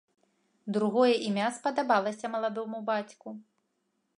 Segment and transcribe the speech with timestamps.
[0.77, 3.29] Другое імя спадабалася маладому бацьку.